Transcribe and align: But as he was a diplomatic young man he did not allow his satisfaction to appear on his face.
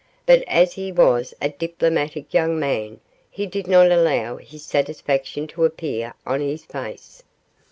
But 0.25 0.43
as 0.47 0.73
he 0.73 0.91
was 0.91 1.35
a 1.43 1.49
diplomatic 1.49 2.33
young 2.33 2.59
man 2.59 3.01
he 3.29 3.45
did 3.45 3.67
not 3.67 3.91
allow 3.91 4.37
his 4.37 4.65
satisfaction 4.65 5.45
to 5.49 5.63
appear 5.63 6.15
on 6.25 6.41
his 6.41 6.65
face. 6.65 7.21